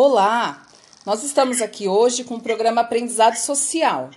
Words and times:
Olá! 0.00 0.64
Nós 1.04 1.24
estamos 1.24 1.60
aqui 1.60 1.88
hoje 1.88 2.22
com 2.22 2.36
o 2.36 2.40
programa 2.40 2.82
Aprendizado 2.82 3.34
Social. 3.34 4.10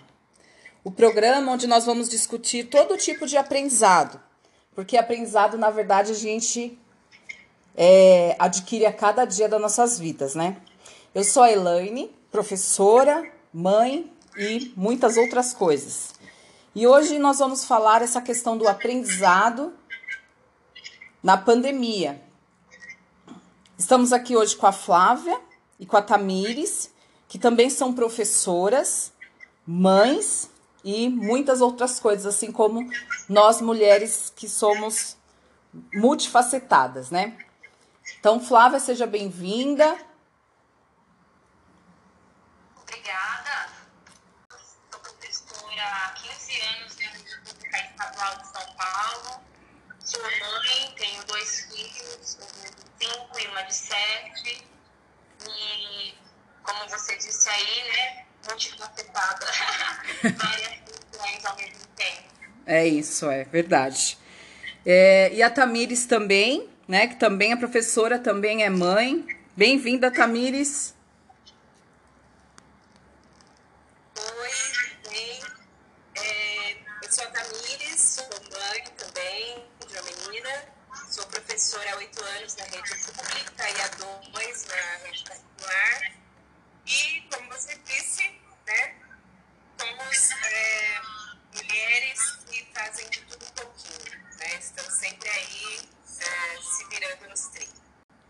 O 0.83 0.91
programa 0.91 1.51
onde 1.51 1.65
nós 1.65 1.87
vamos 1.87 2.07
discutir 2.07 2.65
todo 2.65 2.95
tipo 2.97 3.25
de 3.25 3.35
aprendizado, 3.35 4.21
porque 4.75 4.95
aprendizado, 4.95 5.57
na 5.57 5.71
verdade, 5.71 6.11
a 6.11 6.15
gente 6.15 6.77
é, 7.75 8.35
adquire 8.37 8.85
a 8.85 8.93
cada 8.93 9.25
dia 9.25 9.49
das 9.49 9.59
nossas 9.59 9.97
vidas, 9.97 10.35
né? 10.35 10.57
Eu 11.15 11.23
sou 11.23 11.41
a 11.41 11.51
Elaine, 11.51 12.15
professora, 12.31 13.27
mãe 13.51 14.13
e 14.37 14.71
muitas 14.77 15.17
outras 15.17 15.51
coisas. 15.51 16.13
E 16.75 16.85
hoje 16.85 17.17
nós 17.17 17.39
vamos 17.39 17.65
falar 17.65 18.03
essa 18.03 18.21
questão 18.21 18.55
do 18.55 18.67
aprendizado 18.67 19.73
na 21.23 21.37
pandemia. 21.37 22.21
Estamos 23.79 24.13
aqui 24.13 24.37
hoje 24.37 24.55
com 24.55 24.67
a 24.67 24.71
Flávia 24.71 25.49
e 25.81 25.85
com 25.87 25.97
a 25.97 26.01
Tamires, 26.01 26.93
que 27.27 27.39
também 27.39 27.67
são 27.67 27.91
professoras, 27.91 29.11
mães 29.65 30.51
e 30.83 31.09
muitas 31.09 31.59
outras 31.59 31.99
coisas, 31.99 32.27
assim 32.27 32.51
como 32.51 32.87
nós 33.27 33.59
mulheres 33.61 34.31
que 34.35 34.47
somos 34.47 35.17
multifacetadas, 35.91 37.09
né? 37.09 37.35
Então, 38.19 38.39
Flávia, 38.39 38.79
seja 38.79 39.07
bem-vinda. 39.07 39.97
Obrigada. 42.79 43.69
Sou 44.91 44.99
professora 44.99 45.83
há 45.83 46.09
15 46.11 46.61
anos 46.61 46.95
dentro 46.95 47.23
de 47.23 47.37
Pública 47.37 47.77
Estadual 47.79 48.37
de 48.37 48.47
São 48.47 48.75
Paulo. 48.75 49.41
Sou 49.97 50.21
mãe, 50.21 50.93
tenho 50.95 51.25
dois 51.25 51.61
filhos, 51.61 52.37
um 52.39 52.99
de 52.99 53.07
5 53.07 53.39
e 53.39 53.47
uma 53.47 53.61
de 53.63 53.73
7. 53.73 54.71
E, 55.47 56.13
como 56.63 56.89
você 56.89 57.15
disse 57.17 57.49
aí, 57.49 57.83
né, 57.91 58.25
multifacetada. 58.47 59.45
Várias 60.37 60.73
funções 60.85 61.45
ao 61.45 61.55
mesmo 61.55 61.85
tempo. 61.95 62.23
É 62.65 62.87
isso, 62.87 63.29
é 63.29 63.43
verdade. 63.45 64.17
É, 64.85 65.31
e 65.33 65.43
a 65.43 65.49
Tamires 65.49 66.05
também, 66.05 66.69
né? 66.87 67.07
Que 67.07 67.15
também 67.15 67.51
é 67.51 67.55
professora, 67.55 68.17
também 68.17 68.63
é 68.63 68.69
mãe. 68.69 69.25
Bem-vinda, 69.55 70.11
Tamires. 70.11 70.93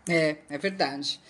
É, 0.08 0.36
é 0.50 0.58
verdade. 0.58 1.20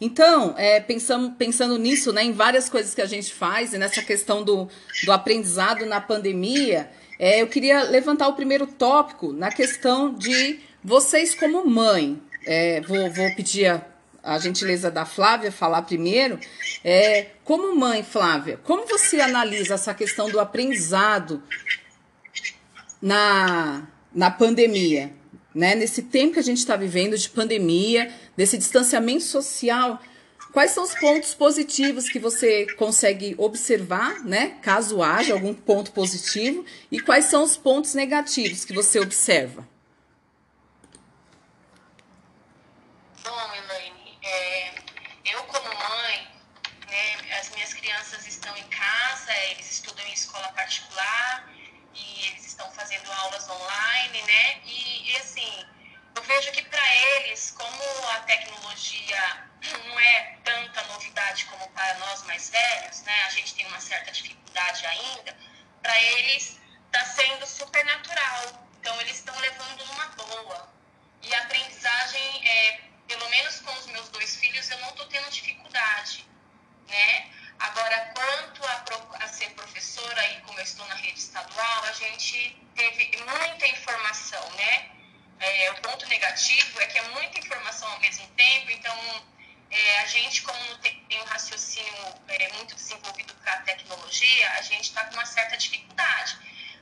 Então, 0.00 0.54
é, 0.56 0.80
pensando, 0.80 1.32
pensando 1.32 1.76
nisso, 1.78 2.12
né, 2.12 2.24
em 2.24 2.32
várias 2.32 2.68
coisas 2.68 2.94
que 2.94 3.02
a 3.02 3.06
gente 3.06 3.32
faz, 3.34 3.74
e 3.74 3.78
nessa 3.78 4.00
questão 4.02 4.42
do, 4.42 4.68
do 5.04 5.12
aprendizado 5.12 5.84
na 5.84 6.00
pandemia, 6.00 6.90
é, 7.18 7.42
eu 7.42 7.46
queria 7.46 7.82
levantar 7.82 8.28
o 8.28 8.32
primeiro 8.32 8.66
tópico 8.66 9.30
na 9.32 9.50
questão 9.50 10.14
de 10.14 10.60
vocês 10.82 11.34
como 11.34 11.68
mãe. 11.68 12.20
É, 12.46 12.80
vou, 12.80 13.10
vou 13.10 13.34
pedir 13.34 13.66
a, 13.66 13.84
a 14.22 14.38
gentileza 14.38 14.90
da 14.90 15.04
Flávia 15.04 15.52
falar 15.52 15.82
primeiro. 15.82 16.40
É, 16.82 17.26
como 17.44 17.76
mãe, 17.76 18.02
Flávia, 18.02 18.58
como 18.64 18.86
você 18.86 19.20
analisa 19.20 19.74
essa 19.74 19.92
questão 19.92 20.30
do 20.30 20.40
aprendizado 20.40 21.42
na, 23.02 23.86
na 24.14 24.30
pandemia? 24.30 25.19
Né? 25.54 25.74
Nesse 25.74 26.02
tempo 26.02 26.34
que 26.34 26.38
a 26.38 26.44
gente 26.44 26.58
está 26.58 26.76
vivendo 26.76 27.16
de 27.18 27.28
pandemia, 27.28 28.12
desse 28.36 28.56
distanciamento 28.56 29.24
social, 29.24 30.00
quais 30.52 30.72
são 30.72 30.84
os 30.84 30.94
pontos 30.94 31.34
positivos 31.34 32.08
que 32.08 32.18
você 32.18 32.66
consegue 32.76 33.34
observar, 33.38 34.24
né? 34.24 34.54
Caso 34.62 35.02
haja 35.02 35.32
algum 35.32 35.54
ponto 35.54 35.92
positivo, 35.92 36.64
e 36.90 37.00
quais 37.00 37.26
são 37.26 37.42
os 37.42 37.56
pontos 37.56 37.94
negativos 37.94 38.64
que 38.64 38.72
você 38.72 38.98
observa? 39.00 39.68
Vejo 56.30 56.52
que 56.52 56.62
para 56.62 56.94
eles, 56.94 57.50
como 57.58 58.08
a 58.10 58.20
tecnologia 58.20 59.48
não 59.84 60.00
é 60.00 60.36
tanta 60.44 60.80
novidade 60.84 61.44
como 61.46 61.68
para 61.70 61.94
nós 61.98 62.22
mais 62.22 62.50
velhos, 62.50 63.02
né? 63.02 63.22
A 63.26 63.30
gente 63.30 63.54
tem 63.56 63.66
uma 63.66 63.80
certa 63.80 64.12
dificuldade 64.12 64.86
ainda. 64.86 65.36
Para 65.82 66.00
eles 66.00 66.60
está 66.86 67.04
sendo 67.04 67.44
super 67.46 67.84
natural. 67.84 68.68
Então 68.78 69.00
eles 69.00 69.16
estão 69.16 69.36
levando 69.40 69.84
numa 69.86 70.06
boa. 70.06 70.72
E 71.22 71.34
a 71.34 71.42
aprendizagem, 71.42 72.48
é, 72.48 72.80
pelo 73.08 73.28
menos 73.28 73.60
com 73.62 73.72
os 73.72 73.86
meus 73.86 74.08
dois 74.10 74.36
filhos, 74.36 74.70
eu 74.70 74.78
não 74.78 74.90
estou 74.90 75.06
tendo 75.06 75.28
dificuldade, 75.30 76.24
né? 76.86 77.30
Agora, 77.58 78.12
quanto 78.14 78.64
a, 78.64 79.24
a 79.24 79.28
ser 79.28 79.50
professora 79.50 80.32
e 80.32 80.40
como 80.42 80.58
eu 80.60 80.64
estou 80.64 80.86
na 80.86 80.94
rede 80.94 81.18
estadual, 81.18 81.84
a 81.84 81.92
gente 81.92 82.56
teve 82.76 83.16
muita 83.18 83.66
informação, 83.66 84.48
né? 84.52 84.99
É, 85.40 85.70
o 85.70 85.74
ponto 85.76 86.06
negativo 86.06 86.80
é 86.80 86.86
que 86.86 86.98
é 86.98 87.02
muita 87.08 87.38
informação 87.38 87.90
ao 87.90 88.00
mesmo 88.00 88.26
tempo, 88.28 88.70
então 88.70 89.24
é, 89.70 90.00
a 90.00 90.06
gente, 90.06 90.42
como 90.42 90.58
não 90.66 90.78
tem, 90.78 91.00
um 91.12 91.24
raciocínio 91.24 92.14
é, 92.28 92.52
muito 92.54 92.74
desenvolvido 92.74 93.32
para 93.34 93.54
a 93.54 93.60
tecnologia, 93.62 94.50
a 94.52 94.62
gente 94.62 94.84
está 94.84 95.04
com 95.06 95.14
uma 95.14 95.24
certa 95.24 95.56
dificuldade. 95.56 96.38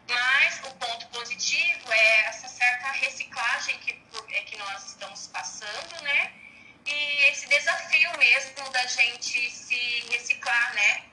Mas 0.08 0.60
o 0.64 0.74
ponto 0.74 1.06
positivo 1.08 1.92
é 1.92 2.20
essa 2.26 2.48
certa 2.48 2.90
reciclagem 2.92 3.78
que, 3.80 4.02
é, 4.30 4.42
que 4.42 4.56
nós 4.56 4.86
estamos 4.86 5.26
passando, 5.26 6.02
né? 6.02 6.32
E 6.86 7.24
esse 7.30 7.46
desafio 7.46 8.16
mesmo 8.16 8.70
da 8.70 8.86
gente 8.86 9.50
se 9.50 10.04
reciclar, 10.10 10.74
né? 10.74 11.04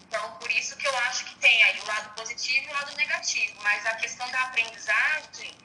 Então, 0.00 0.36
por 0.36 0.50
isso 0.52 0.76
que 0.76 0.86
eu 0.86 0.98
acho 0.98 1.24
que 1.24 1.34
tem 1.36 1.62
aí 1.64 1.80
o 1.80 1.86
lado 1.86 2.14
positivo 2.14 2.68
e 2.68 2.70
o 2.70 2.74
lado 2.74 2.94
negativo. 2.96 3.62
Mas 3.62 3.86
a 3.86 3.94
questão 3.94 4.30
da 4.30 4.42
aprendizagem, 4.42 5.56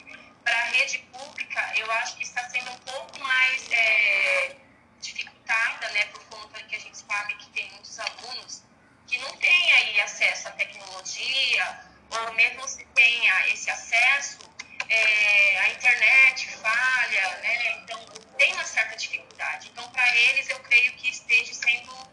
para 0.48 0.62
a 0.62 0.66
rede 0.68 1.00
pública, 1.12 1.74
eu 1.76 1.92
acho 1.92 2.16
que 2.16 2.24
está 2.24 2.42
sendo 2.50 2.72
um 2.72 2.78
pouco 2.80 3.20
mais 3.20 3.70
é, 3.70 4.56
dificultada, 5.02 5.90
né? 5.90 6.06
Por 6.06 6.24
conta 6.28 6.64
que 6.64 6.74
a 6.74 6.80
gente 6.80 6.98
sabe 6.98 7.36
que 7.36 7.50
tem 7.50 7.70
muitos 7.72 8.00
alunos 8.00 8.64
que 9.08 9.18
não 9.18 9.36
têm 9.36 9.74
aí 9.74 10.00
acesso 10.00 10.48
à 10.48 10.52
tecnologia, 10.52 11.80
ou 12.12 12.34
mesmo 12.34 12.66
se 12.66 12.86
tenha 12.96 13.50
esse 13.50 13.70
acesso, 13.70 14.40
é, 14.88 15.60
a 15.60 15.70
internet 15.72 16.48
falha, 16.56 17.38
né? 17.40 17.82
Então, 17.82 18.06
tem 18.38 18.54
uma 18.54 18.64
certa 18.64 18.96
dificuldade. 18.96 19.68
Então, 19.68 19.90
para 19.92 20.16
eles, 20.16 20.50
eu 20.50 20.60
creio 20.62 20.94
que 20.94 21.10
esteja 21.10 21.54
sendo 21.54 22.08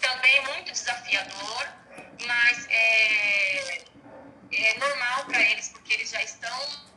também 0.00 0.40
muito 0.44 0.70
desafiador, 0.70 1.68
mas 2.26 2.68
é, 2.68 3.84
é 4.52 4.78
normal 4.78 5.24
para 5.24 5.42
eles, 5.42 5.70
porque 5.70 5.94
eles 5.94 6.10
já 6.10 6.22
estão 6.22 6.93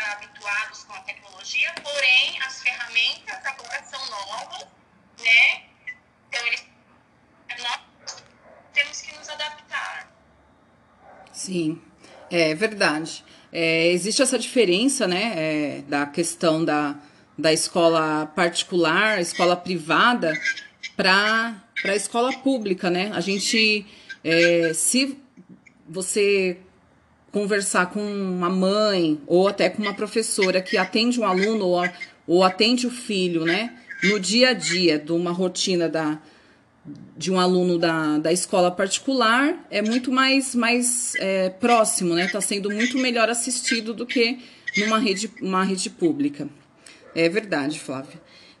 habituados 0.00 0.84
com 0.84 0.92
a 0.94 1.00
tecnologia, 1.00 1.72
porém, 1.82 2.40
as 2.42 2.62
ferramentas 2.62 3.46
agora 3.46 3.82
são 3.84 4.00
novas, 4.10 4.66
né? 5.18 5.62
Então, 6.28 6.46
eles, 6.46 6.64
nós 7.58 8.22
temos 8.72 9.00
que 9.00 9.16
nos 9.16 9.28
adaptar. 9.28 10.12
Sim, 11.32 11.80
é 12.30 12.54
verdade. 12.54 13.24
É, 13.52 13.88
existe 13.88 14.22
essa 14.22 14.38
diferença, 14.38 15.06
né, 15.06 15.32
é, 15.36 15.82
da 15.82 16.04
questão 16.06 16.64
da, 16.64 16.96
da 17.38 17.52
escola 17.52 18.26
particular, 18.26 19.20
escola 19.20 19.56
privada, 19.56 20.32
para 20.96 21.54
a 21.84 21.94
escola 21.94 22.32
pública, 22.38 22.90
né? 22.90 23.10
A 23.14 23.20
gente, 23.20 23.86
é, 24.24 24.72
se 24.74 25.18
você 25.88 26.58
conversar 27.36 27.90
com 27.90 28.00
uma 28.00 28.48
mãe 28.48 29.20
ou 29.26 29.46
até 29.46 29.68
com 29.68 29.82
uma 29.82 29.92
professora 29.92 30.62
que 30.62 30.78
atende 30.78 31.20
um 31.20 31.24
aluno 31.26 31.66
ou, 31.66 31.86
ou 32.26 32.42
atende 32.42 32.86
o 32.86 32.90
filho, 32.90 33.44
né, 33.44 33.74
no 34.04 34.18
dia 34.18 34.48
a 34.48 34.52
dia 34.54 34.98
de 34.98 35.12
uma 35.12 35.32
rotina 35.32 35.86
da, 35.86 36.18
de 37.14 37.30
um 37.30 37.38
aluno 37.38 37.78
da, 37.78 38.16
da 38.16 38.32
escola 38.32 38.70
particular 38.70 39.54
é 39.70 39.82
muito 39.82 40.10
mais, 40.10 40.54
mais 40.54 41.12
é, 41.16 41.50
próximo, 41.50 42.14
né? 42.14 42.24
Está 42.24 42.40
sendo 42.40 42.70
muito 42.70 42.96
melhor 42.96 43.28
assistido 43.28 43.92
do 43.92 44.06
que 44.06 44.38
numa 44.78 44.98
rede, 44.98 45.30
uma 45.42 45.62
rede 45.62 45.90
pública. 45.90 46.48
É 47.14 47.28
verdade, 47.28 47.78
Flávia. 47.78 48.18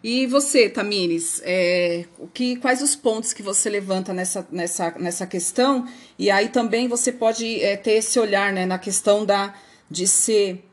E 0.08 0.24
você, 0.24 0.68
Tamires, 0.68 1.42
é, 1.44 2.04
que, 2.32 2.54
quais 2.58 2.80
os 2.80 2.94
pontos 2.94 3.32
que 3.32 3.42
você 3.42 3.68
levanta 3.68 4.14
nessa, 4.14 4.46
nessa, 4.52 4.92
nessa 4.92 5.26
questão? 5.26 5.84
E 6.16 6.30
aí 6.30 6.48
também 6.48 6.86
você 6.86 7.10
pode 7.10 7.60
é, 7.60 7.76
ter 7.76 7.94
esse 7.94 8.16
olhar 8.20 8.52
né, 8.52 8.64
na 8.64 8.78
questão 8.78 9.26
da, 9.26 9.52
de 9.90 10.06
ser 10.06 10.64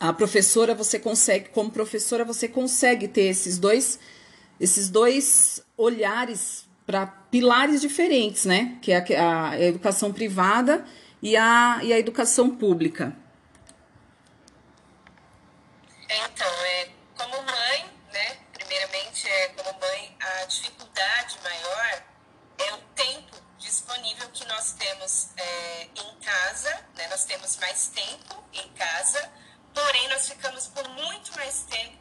a 0.00 0.12
professora, 0.12 0.74
você 0.74 0.98
consegue, 0.98 1.50
como 1.50 1.70
professora, 1.70 2.24
você 2.24 2.48
consegue 2.48 3.06
ter 3.06 3.26
esses 3.26 3.58
dois, 3.58 4.00
esses 4.58 4.90
dois 4.90 5.62
olhares 5.76 6.66
para 6.84 7.06
pilares 7.06 7.80
diferentes, 7.80 8.44
né? 8.44 8.76
Que 8.82 8.90
é 8.90 9.20
a, 9.20 9.50
a 9.50 9.60
educação 9.60 10.12
privada 10.12 10.84
e 11.22 11.36
a, 11.36 11.78
e 11.80 11.92
a 11.92 11.98
educação 12.00 12.50
pública. 12.50 13.16
Então, 16.08 16.46
é, 16.46 16.75
mais 27.58 27.88
tempo 27.88 28.42
em 28.52 28.68
casa, 28.70 29.30
porém 29.74 30.08
nós 30.08 30.28
ficamos 30.28 30.66
por 30.68 30.88
muito 30.90 31.34
mais 31.36 31.62
tempo 31.62 31.95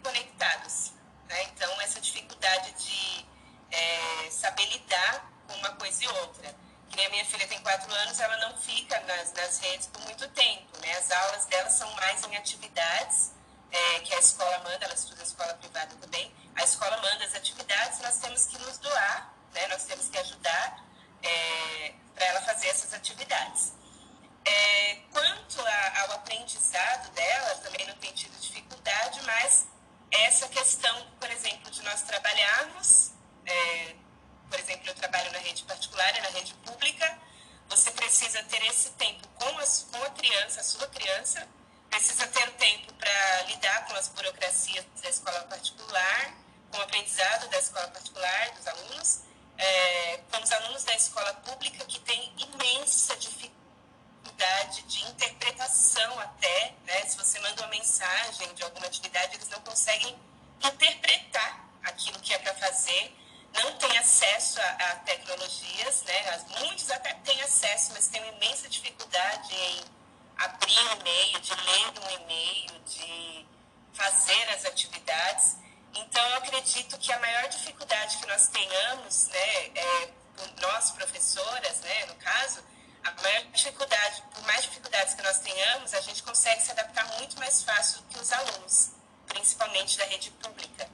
as 44.06 44.10
burocracias 44.10 44.86
da 45.02 45.10
escola 45.10 45.42
particular, 45.44 46.36
com 46.72 46.78
o 46.78 46.82
aprendizado 46.82 47.50
da 47.50 47.58
escola 47.58 47.88
particular, 47.88 48.52
dos 48.52 48.68
alunos, 48.68 49.22
é, 49.58 50.18
com 50.32 50.44
os 50.44 50.52
alunos 50.52 50.84
da 50.84 50.96
escola 50.96 51.34
pública 51.36 51.84
que 51.86 52.00
têm 52.02 52.34
imensa 52.38 53.16
dificuldade 53.16 54.84
de 54.84 55.04
interpretação 55.06 56.20
até, 56.20 56.74
né? 56.86 57.06
Se 57.06 57.18
você 57.18 57.40
manda 57.40 57.62
uma 57.64 57.70
mensagem 57.70 58.54
de 58.54 58.64
alguma 58.64 58.86
atividade, 58.86 59.36
eles 59.36 59.50
não 59.50 59.62
conseguem 59.62 60.16
interpretar 60.64 61.68
aquilo 61.84 62.20
que 62.20 62.34
é 62.34 62.38
para 62.40 62.54
fazer, 62.56 63.16
não 63.54 63.76
têm 63.78 63.98
acesso 63.98 64.60
a, 64.60 64.92
a 64.92 64.96
tecnologias, 64.98 66.04
né? 66.04 66.44
Muitos 66.60 66.92
até 66.92 67.14
têm 67.14 67.42
acesso, 67.42 67.92
mas 67.94 68.08
têm 68.08 68.22
imensa 68.36 68.70
dificuldade 68.70 69.56
em 69.56 69.84
abrir 70.38 70.80
um 70.80 71.00
e-mail, 71.00 71.40
de 71.40 71.56
ler 71.56 72.00
um 72.00 72.10
e-mail, 72.24 72.80
de 72.86 73.55
fazer 73.96 74.50
as 74.50 74.66
atividades. 74.66 75.56
Então, 75.94 76.24
eu 76.30 76.38
acredito 76.38 76.98
que 76.98 77.12
a 77.12 77.20
maior 77.20 77.48
dificuldade 77.48 78.18
que 78.18 78.28
nós 78.28 78.48
tenhamos, 78.48 79.28
né, 79.28 79.66
é, 79.76 80.10
nós 80.62 80.92
professoras, 80.92 81.80
né, 81.80 82.06
no 82.06 82.16
caso, 82.16 82.64
a 83.04 83.12
maior 83.22 83.44
dificuldade, 83.54 84.24
por 84.34 84.44
mais 84.44 84.64
dificuldades 84.64 85.14
que 85.14 85.22
nós 85.22 85.40
tenhamos, 85.40 85.94
a 85.94 86.02
gente 86.02 86.24
consegue 86.24 86.62
se 86.62 86.72
adaptar 86.72 87.06
muito 87.18 87.38
mais 87.40 87.64
fácil 87.64 88.02
do 88.02 88.08
que 88.08 88.20
os 88.20 88.32
alunos, 88.32 88.92
principalmente 89.28 89.98
da 89.98 90.06
rede 90.06 90.32
pública. 90.32 90.90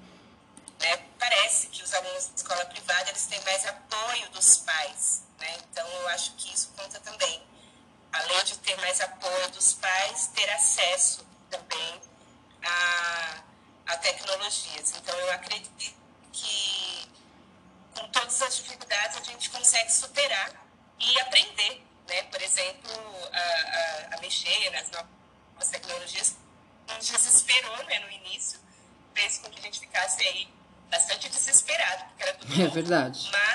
Né? 0.80 0.98
Parece 1.18 1.68
que 1.68 1.81
os 1.83 1.94
alunos 1.94 2.27
da 2.27 2.36
escola 2.36 2.65
privada 2.65 3.09
eles 3.09 3.25
têm 3.25 3.39
mais 3.42 3.65
apoio 3.65 4.30
dos 4.31 4.57
pais, 4.57 5.24
né? 5.39 5.57
então 5.69 5.88
eu 5.88 6.07
acho 6.09 6.33
que 6.33 6.53
isso 6.53 6.71
conta 6.75 7.00
também 7.00 7.42
além 8.12 8.44
de 8.44 8.57
ter 8.57 8.75
mais 8.77 9.00
apoio 9.00 9.50
dos 9.51 9.74
pais, 9.74 10.27
ter 10.36 10.50
acesso 10.51 11.25
também 11.50 12.01
a, 12.63 13.44
a 13.88 13.98
tecnologias. 13.98 14.94
Então, 14.98 15.18
eu 15.18 15.31
acredito 15.31 15.94
que 16.31 17.10
com 17.96 18.08
todas 18.10 18.42
as 18.42 18.56
dificuldades 18.58 19.18
a 19.18 19.24
gente 19.24 19.50
consegue 19.50 19.92
superar 19.92 20.52
e 21.00 21.19
aprender, 21.22 21.86
né? 22.08 22.24
Por 22.24 22.42
exemplo, 22.42 22.92
a, 23.34 24.13
a, 24.13 24.18
a 24.18 24.22
mexer 24.22 24.69
nas 24.72 24.90
novas 24.92 25.69
tecnologias. 25.69 26.36
Nos 26.96 27.08
desesperou 27.08 27.78
né, 27.86 28.00
no 28.00 28.12
início, 28.12 28.60
fez 29.13 29.38
com 29.38 29.50
que 29.50 29.60
a 29.60 29.62
gente 29.62 29.80
ficasse 29.80 30.22
aí 30.28 30.50
bastante 30.90 31.30
desesperado, 31.30 32.04
porque 32.06 32.24
era 32.24 32.34
tudo 32.34 32.54
É 32.62 32.68
verdade. 32.68 33.30
Mas 33.31 33.50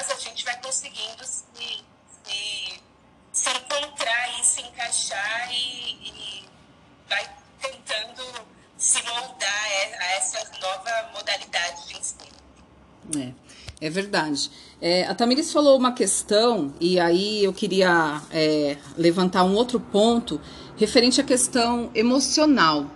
É, 13.87 13.91
verdade. 13.91 14.51
É, 14.83 15.05
a 15.05 15.15
Tamiris 15.15 15.53
falou 15.53 15.79
uma 15.79 15.93
questão, 15.93 16.75
e 16.81 16.99
aí 16.99 17.45
eu 17.45 17.53
queria 17.53 18.21
é, 18.33 18.77
levantar 18.99 19.45
um 19.45 19.55
outro 19.55 19.79
ponto 19.79 20.41
referente 20.77 21.21
à 21.21 21.25
questão 21.25 21.89
emocional. 21.95 22.87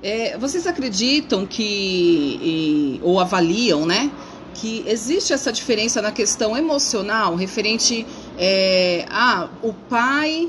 É, 0.00 0.38
vocês 0.38 0.64
acreditam 0.64 1.44
que, 1.44 2.38
e, 2.40 3.00
ou 3.02 3.18
avaliam, 3.18 3.84
né, 3.84 4.12
que 4.54 4.84
existe 4.86 5.32
essa 5.32 5.52
diferença 5.52 6.00
na 6.00 6.12
questão 6.12 6.56
emocional 6.56 7.34
referente 7.34 8.06
é, 8.38 9.04
ah, 9.10 9.48
o 9.60 9.72
pai 9.72 10.48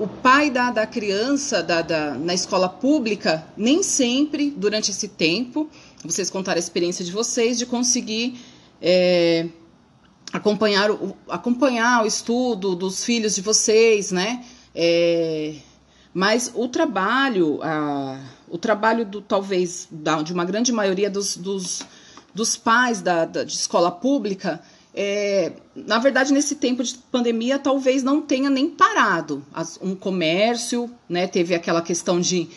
o 0.00 0.06
pai 0.06 0.50
da, 0.50 0.70
da 0.70 0.86
criança 0.86 1.60
da, 1.60 1.82
da, 1.82 2.14
na 2.14 2.32
escola 2.32 2.68
pública 2.68 3.44
nem 3.56 3.82
sempre 3.82 4.50
durante 4.56 4.92
esse 4.92 5.08
tempo 5.08 5.68
vocês 6.04 6.30
contaram 6.30 6.56
a 6.56 6.60
experiência 6.60 7.04
de 7.04 7.10
vocês 7.10 7.58
de 7.58 7.66
conseguir 7.66 8.38
é, 8.80 9.46
acompanhar 10.32 10.90
o, 10.90 11.16
acompanhar 11.28 12.04
o 12.04 12.06
estudo 12.06 12.74
dos 12.74 13.04
filhos 13.04 13.34
de 13.34 13.40
vocês 13.40 14.12
né 14.12 14.44
é, 14.74 15.54
mas 16.14 16.52
o 16.54 16.68
trabalho 16.68 17.60
a, 17.62 18.20
o 18.48 18.58
trabalho 18.58 19.04
do 19.04 19.20
talvez 19.20 19.88
da, 19.90 20.22
de 20.22 20.32
uma 20.32 20.44
grande 20.44 20.72
maioria 20.72 21.10
dos, 21.10 21.36
dos 21.36 21.82
dos 22.34 22.56
pais 22.56 23.02
da, 23.02 23.24
da 23.24 23.42
de 23.42 23.52
escola 23.52 23.90
pública, 23.90 24.60
é, 24.94 25.52
na 25.74 25.98
verdade, 25.98 26.32
nesse 26.32 26.56
tempo 26.56 26.82
de 26.82 26.94
pandemia, 27.10 27.58
talvez 27.58 28.02
não 28.02 28.20
tenha 28.22 28.48
nem 28.48 28.70
parado 28.70 29.44
As, 29.52 29.78
um 29.82 29.94
comércio, 29.94 30.90
né? 31.08 31.26
Teve 31.26 31.54
aquela 31.54 31.82
questão 31.82 32.20
de 32.20 32.48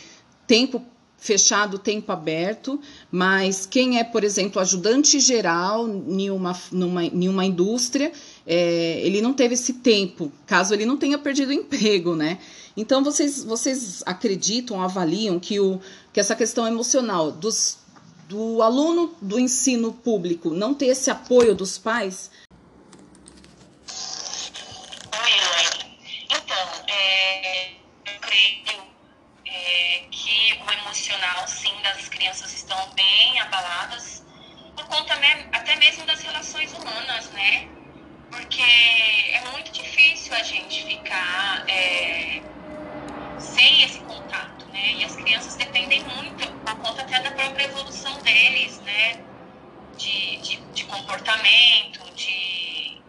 tempo 0.47 0.83
fechado, 1.21 1.77
tempo 1.77 2.11
aberto, 2.11 2.81
mas 3.11 3.67
quem 3.67 3.99
é, 3.99 4.03
por 4.03 4.23
exemplo, 4.23 4.59
ajudante 4.59 5.19
geral 5.19 5.87
em 5.87 6.31
uma, 6.31 6.59
numa, 6.71 7.05
em 7.05 7.29
uma 7.29 7.45
indústria, 7.45 8.11
é, 8.45 8.99
ele 9.03 9.21
não 9.21 9.31
teve 9.31 9.53
esse 9.53 9.73
tempo, 9.73 10.31
caso 10.47 10.73
ele 10.73 10.83
não 10.83 10.97
tenha 10.97 11.19
perdido 11.19 11.49
o 11.49 11.53
emprego, 11.53 12.15
né? 12.15 12.39
Então, 12.75 13.03
vocês, 13.03 13.43
vocês 13.43 14.01
acreditam, 14.03 14.81
avaliam 14.81 15.39
que, 15.39 15.59
o, 15.59 15.79
que 16.11 16.19
essa 16.19 16.35
questão 16.35 16.67
emocional 16.67 17.31
dos 17.31 17.77
do 18.27 18.61
aluno 18.61 19.13
do 19.21 19.37
ensino 19.37 19.91
público 19.91 20.51
não 20.51 20.73
ter 20.73 20.85
esse 20.85 21.11
apoio 21.11 21.53
dos 21.53 21.77
pais? 21.77 22.31
Oi. 25.13 25.31
Então, 26.29 26.67
é, 26.87 27.71
eu 27.71 28.19
creio 28.21 28.80
emocional, 31.11 31.47
sim, 31.47 31.81
das 31.81 32.07
crianças 32.07 32.53
estão 32.53 32.89
bem 32.93 33.39
abaladas, 33.41 34.23
por 34.75 34.85
conta 34.85 35.13
até 35.51 35.75
mesmo 35.75 36.05
das 36.05 36.21
relações 36.21 36.71
humanas, 36.73 37.29
né? 37.31 37.67
Porque 38.29 38.61
é 38.61 39.41
muito 39.51 39.71
difícil 39.71 40.33
a 40.33 40.43
gente 40.43 40.85
ficar 40.85 41.65
é, 41.69 42.41
sem 43.37 43.83
esse 43.83 43.99
contato, 43.99 44.65
né? 44.67 44.93
E 44.93 45.03
as 45.03 45.15
crianças 45.15 45.55
dependem 45.55 46.01
muito, 46.03 46.47
por 46.63 46.75
conta 46.77 47.01
até 47.01 47.19
da 47.19 47.31
própria 47.31 47.65
evolução 47.65 48.17
deles, 48.21 48.79
né? 48.79 49.21
De, 49.97 50.37
de, 50.37 50.57
de 50.73 50.85
comportamento, 50.85 52.09
de, 52.15 53.01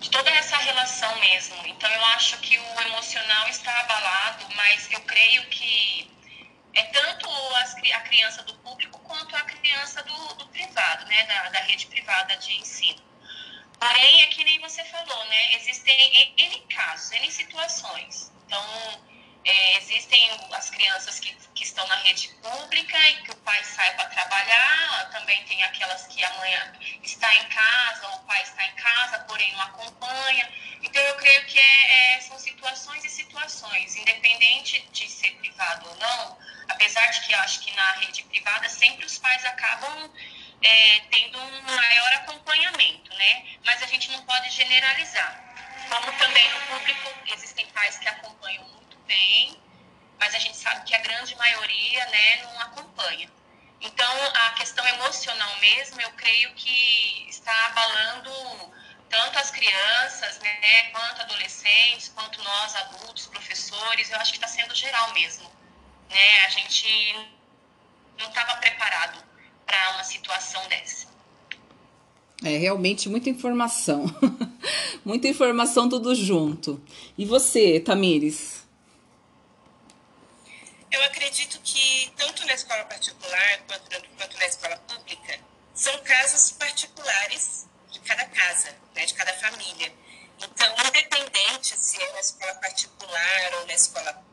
de 0.00 0.10
toda 0.10 0.30
essa 0.30 0.56
relação 0.56 1.14
mesmo. 1.20 1.56
Então 1.66 1.88
eu 1.88 2.04
acho 2.16 2.36
que 2.38 2.58
o 2.58 2.80
emocional 2.82 3.48
está 3.48 3.78
abalado, 3.80 4.46
mas 4.56 4.90
eu 4.90 5.00
creio 5.02 5.46
que 5.46 6.19
é 6.74 6.82
tanto 6.84 7.28
as, 7.56 7.74
a 7.74 8.00
criança 8.00 8.42
do 8.42 8.54
público 8.58 8.98
quanto 9.00 9.34
a 9.36 9.42
criança 9.42 10.02
do, 10.02 10.34
do 10.34 10.46
privado, 10.48 11.06
né, 11.06 11.26
da, 11.26 11.48
da 11.48 11.60
rede 11.60 11.86
privada 11.86 12.36
de 12.36 12.52
ensino. 12.58 13.02
Porém, 13.78 14.22
é 14.22 14.26
que 14.26 14.44
nem 14.44 14.60
você 14.60 14.84
falou, 14.84 15.24
né? 15.24 15.54
Existem 15.54 16.34
N 16.36 16.60
casos, 16.68 17.12
N 17.12 17.32
situações. 17.32 18.30
Então, 18.44 18.62
é, 19.42 19.78
existem 19.78 20.30
as 20.52 20.68
crianças 20.68 21.18
que, 21.18 21.34
que 21.54 21.64
estão 21.64 21.86
na 21.88 21.96
rede 21.96 22.28
pública 22.42 22.98
e 23.08 23.22
que 23.22 23.30
o 23.30 23.36
pai 23.36 23.64
sai 23.64 23.94
para 23.94 24.04
trabalhar, 24.10 25.08
também 25.10 25.42
tem 25.44 25.62
aquelas 25.62 26.06
que 26.08 26.22
a 26.22 26.30
mãe 26.34 26.52
está 27.02 27.34
em 27.34 27.48
casa, 27.48 28.08
o 28.16 28.18
pai 28.24 28.42
está 28.42 28.66
em 28.66 28.74
casa, 28.74 29.20
porém 29.20 29.50
não 29.52 29.62
acompanha. 29.62 30.52
Então, 30.82 31.02
eu 31.02 31.16
creio 31.16 31.46
que 31.46 31.58
é, 31.58 32.16
é, 32.16 32.20
são 32.20 32.38
situações 32.38 33.02
e 33.04 33.08
situações, 33.08 33.96
independente 33.96 34.86
de 34.92 35.08
ser 35.08 35.30
privado 35.36 35.88
ou 35.88 35.96
não, 35.96 36.38
apesar 36.70 37.06
de 37.08 37.20
que 37.22 37.34
acho 37.34 37.60
que 37.60 37.72
na 37.72 37.92
rede 37.92 38.22
privada 38.24 38.68
sempre 38.68 39.04
os 39.04 39.18
pais 39.18 39.44
acabam 39.44 40.10
é, 40.62 41.00
tendo 41.10 41.38
um 41.38 41.62
maior 41.62 42.12
acompanhamento, 42.14 43.14
né? 43.14 43.44
Mas 43.64 43.82
a 43.82 43.86
gente 43.86 44.10
não 44.10 44.22
pode 44.24 44.50
generalizar. 44.50 45.50
Como 45.88 46.12
também 46.18 46.48
no 46.50 46.60
público 46.66 47.10
existem 47.34 47.66
pais 47.68 47.98
que 47.98 48.08
acompanham 48.08 48.64
muito 48.64 48.96
bem, 49.06 49.60
mas 50.18 50.34
a 50.34 50.38
gente 50.38 50.56
sabe 50.56 50.84
que 50.84 50.94
a 50.94 50.98
grande 50.98 51.34
maioria, 51.36 52.06
né, 52.06 52.36
não 52.42 52.60
acompanha. 52.60 53.28
Então, 53.80 54.32
a 54.34 54.50
questão 54.52 54.86
emocional 54.86 55.56
mesmo, 55.56 56.00
eu 56.00 56.10
creio 56.12 56.52
que 56.54 57.26
está 57.28 57.66
abalando 57.66 58.30
tanto 59.08 59.38
as 59.38 59.50
crianças, 59.50 60.38
né, 60.38 60.82
quanto 60.92 61.22
adolescentes, 61.22 62.10
quanto 62.14 62.42
nós 62.42 62.76
adultos, 62.76 63.26
professores. 63.26 64.10
Eu 64.10 64.20
acho 64.20 64.32
que 64.32 64.36
está 64.36 64.46
sendo 64.46 64.74
geral 64.74 65.12
mesmo, 65.14 65.50
né? 66.10 66.44
A 66.44 66.48
gente 66.50 67.14
não 68.18 68.28
estava 68.28 68.56
preparado 68.56 69.24
para 69.64 69.94
uma 69.94 70.04
situação 70.04 70.66
dessa. 70.68 71.08
É 72.42 72.56
realmente 72.56 73.08
muita 73.08 73.28
informação. 73.28 74.06
muita 75.04 75.28
informação 75.28 75.88
tudo 75.88 76.14
junto. 76.14 76.82
E 77.16 77.24
você, 77.24 77.78
Tamires? 77.78 78.60
Eu 80.90 81.02
acredito 81.04 81.60
que 81.62 82.10
tanto 82.16 82.44
na 82.46 82.54
escola 82.54 82.84
particular 82.84 83.60
quanto, 83.68 84.08
quanto 84.16 84.38
na 84.38 84.46
escola 84.46 84.76
pública 84.78 85.38
são 85.74 85.96
casos 86.02 86.52
particulares 86.52 87.68
de 87.90 88.00
cada 88.00 88.24
casa, 88.26 88.74
né, 88.94 89.06
de 89.06 89.14
cada 89.14 89.32
família. 89.34 89.92
Então, 90.38 90.74
independente 90.86 91.76
se 91.76 92.02
é 92.02 92.12
na 92.12 92.20
escola 92.20 92.54
particular 92.54 93.54
ou 93.60 93.66
na 93.66 93.74
escola 93.74 94.12
pública, 94.14 94.29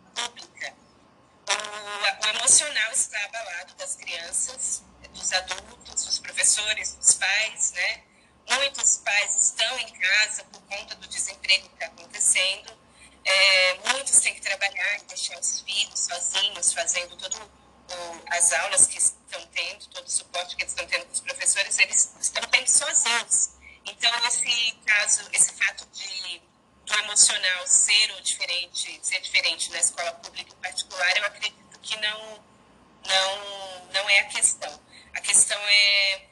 que 20.57 20.63
eles 20.63 20.73
estão 20.73 20.87
tendo 20.87 21.05
com 21.05 21.13
os 21.13 21.21
professores, 21.21 21.77
eles 21.77 22.15
estão 22.19 22.43
tendo 22.49 22.67
sozinhos. 22.67 23.49
Então, 23.85 24.11
esse 24.27 24.71
caso, 24.85 25.29
esse 25.31 25.53
fato 25.53 25.87
de 25.93 26.41
do 26.87 26.93
emocional 26.99 27.67
ser 27.67 28.21
diferente, 28.21 28.99
ser 29.03 29.19
diferente 29.19 29.69
na 29.71 29.79
escola 29.79 30.11
pública 30.13 30.51
e 30.51 30.55
particular, 30.55 31.17
eu 31.17 31.25
acredito 31.25 31.79
que 31.81 31.97
não, 31.97 32.43
não, 33.05 33.85
não 33.93 34.09
é 34.09 34.19
a 34.19 34.25
questão. 34.25 34.81
A 35.13 35.19
questão 35.19 35.59
é, 35.59 36.27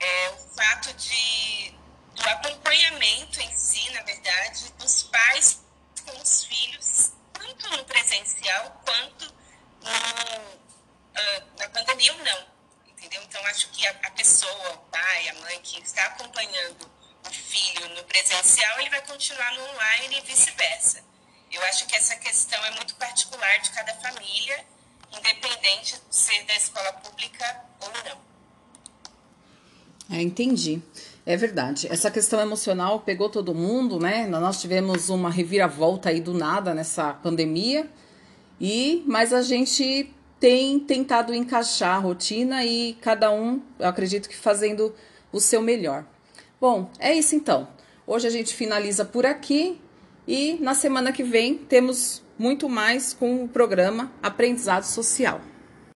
é 0.00 0.30
o 0.30 0.38
fato 0.54 0.92
de, 0.92 1.74
do 2.14 2.28
acompanhamento 2.28 3.40
em 3.40 3.56
si, 3.56 3.90
na 3.92 4.02
verdade, 4.02 4.70
dos 4.78 5.04
pais 5.04 5.64
com 6.04 6.20
os 6.20 6.44
filhos, 6.44 7.12
tanto 7.32 7.70
no 7.70 7.84
presencial 7.86 8.82
quanto 8.84 9.34
no, 9.80 9.90
uh, 9.90 11.58
na 11.58 11.68
pandemia 11.70 12.12
ou 12.12 12.18
não. 12.18 12.53
Entendeu? 13.04 13.22
Então, 13.28 13.44
acho 13.46 13.68
que 13.70 13.86
a, 13.86 13.90
a 14.04 14.10
pessoa, 14.12 14.72
o 14.72 14.78
pai, 14.90 15.28
a 15.28 15.34
mãe 15.34 15.60
que 15.62 15.78
está 15.82 16.06
acompanhando 16.06 16.90
o 17.28 17.30
filho 17.30 17.86
no 17.90 18.02
presencial, 18.04 18.80
ele 18.80 18.88
vai 18.88 19.02
continuar 19.02 19.54
no 19.54 19.62
online 19.62 20.18
e 20.18 20.20
vice-versa. 20.22 21.02
Eu 21.52 21.62
acho 21.64 21.86
que 21.86 21.94
essa 21.94 22.16
questão 22.16 22.64
é 22.64 22.70
muito 22.70 22.94
particular 22.94 23.60
de 23.60 23.70
cada 23.70 23.94
família 23.96 24.64
independente 25.12 26.00
de 26.08 26.16
ser 26.16 26.44
da 26.44 26.56
escola 26.56 26.92
pública 26.94 27.60
ou 27.80 27.92
não. 28.08 30.16
É, 30.16 30.22
entendi. 30.22 30.82
É 31.26 31.36
verdade. 31.36 31.86
Essa 31.90 32.10
questão 32.10 32.40
emocional 32.40 33.00
pegou 33.00 33.28
todo 33.28 33.54
mundo, 33.54 34.00
né? 34.00 34.26
Nós 34.26 34.60
tivemos 34.60 35.10
uma 35.10 35.30
reviravolta 35.30 36.08
aí 36.08 36.20
do 36.20 36.32
nada 36.32 36.74
nessa 36.74 37.12
pandemia. 37.12 37.88
E 38.60 39.02
mas 39.06 39.32
a 39.32 39.42
gente 39.42 40.13
tem 40.38 40.78
tentado 40.78 41.34
encaixar 41.34 41.96
a 41.96 41.98
rotina 41.98 42.64
e 42.64 42.94
cada 43.00 43.32
um, 43.32 43.60
eu 43.78 43.88
acredito 43.88 44.28
que 44.28 44.36
fazendo 44.36 44.94
o 45.32 45.40
seu 45.40 45.62
melhor. 45.62 46.04
Bom, 46.60 46.90
é 46.98 47.12
isso 47.14 47.34
então. 47.34 47.68
Hoje 48.06 48.26
a 48.26 48.30
gente 48.30 48.54
finaliza 48.54 49.04
por 49.04 49.24
aqui 49.24 49.80
e 50.26 50.58
na 50.60 50.74
semana 50.74 51.12
que 51.12 51.22
vem 51.22 51.56
temos 51.56 52.22
muito 52.38 52.68
mais 52.68 53.12
com 53.12 53.44
o 53.44 53.48
programa 53.48 54.12
Aprendizado 54.22 54.84
Social. 54.84 55.40